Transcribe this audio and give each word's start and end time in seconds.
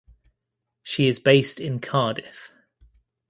She 0.81 1.05
is 1.07 1.19
based 1.19 1.59
in 1.59 1.77
Cardiff. 1.79 2.51